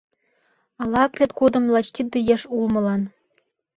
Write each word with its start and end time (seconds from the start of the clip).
...Ала 0.81 0.99
акрет 1.07 1.31
годым 1.39 1.63
лач 1.73 1.87
тиде 1.95 2.17
еш 2.35 2.41
улмылан 2.55 3.01